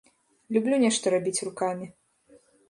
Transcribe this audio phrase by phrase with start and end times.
[0.55, 1.85] Люблю нешта рабіць рукамі.